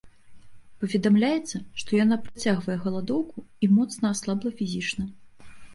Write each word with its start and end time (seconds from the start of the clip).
Паведамляецца, 0.83 1.57
што 1.81 1.97
яна 2.03 2.19
працягвае 2.25 2.77
галадоўку 2.89 3.47
і 3.65 3.73
моцна 3.79 4.05
аслабла 4.17 4.49
фізічна. 4.61 5.03